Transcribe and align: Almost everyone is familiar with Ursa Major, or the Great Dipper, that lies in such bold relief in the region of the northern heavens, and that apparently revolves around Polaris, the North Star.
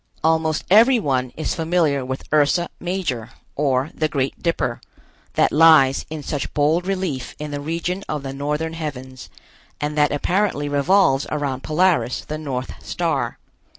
Almost 0.23 0.63
everyone 0.71 1.31
is 1.37 1.53
familiar 1.53 2.03
with 2.03 2.27
Ursa 2.33 2.69
Major, 2.79 3.29
or 3.55 3.91
the 3.93 4.07
Great 4.07 4.41
Dipper, 4.41 4.81
that 5.35 5.51
lies 5.51 6.07
in 6.09 6.23
such 6.23 6.51
bold 6.55 6.87
relief 6.87 7.35
in 7.37 7.51
the 7.51 7.61
region 7.61 8.03
of 8.09 8.23
the 8.23 8.33
northern 8.33 8.73
heavens, 8.73 9.29
and 9.79 9.95
that 9.99 10.11
apparently 10.11 10.67
revolves 10.67 11.27
around 11.29 11.61
Polaris, 11.61 12.25
the 12.25 12.39
North 12.39 12.83
Star. 12.83 13.37